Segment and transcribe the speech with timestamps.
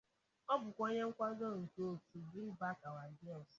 [0.51, 3.49] Ọ bụkwa onye nkwado nke otu ‘Bring Back Our Girls’.